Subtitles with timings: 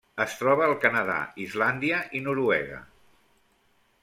[0.23, 2.81] Es troba al Canadà, Islàndia i Noruega.